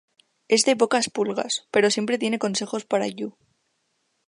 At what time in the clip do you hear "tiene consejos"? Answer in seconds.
2.17-2.85